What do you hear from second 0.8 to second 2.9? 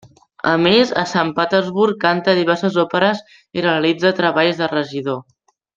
a Sant Petersburg canta diverses